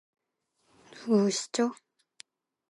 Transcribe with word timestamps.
누구시죠? 0.93 1.63